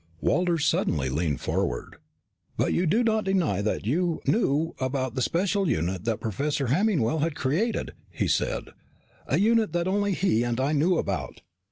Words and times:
Walters 0.19 0.65
suddenly 0.65 1.09
leaned 1.09 1.41
forward. 1.41 1.97
"But 2.57 2.73
you 2.73 2.87
do 2.87 3.03
not 3.03 3.23
deny 3.23 3.61
that 3.61 3.85
you 3.85 4.19
knew 4.25 4.73
about 4.79 5.13
the 5.13 5.21
special 5.21 5.69
unit 5.69 6.05
that 6.05 6.19
Professor 6.19 6.69
Hemmingwell 6.69 7.19
had 7.19 7.35
created," 7.35 7.91
he 8.09 8.27
said. 8.27 8.69
"A 9.27 9.37
unit 9.39 9.73
that 9.73 9.87
only 9.87 10.13
he 10.15 10.41
and 10.41 10.59
I 10.59 10.71
knew 10.71 10.97
about?" 10.97 11.41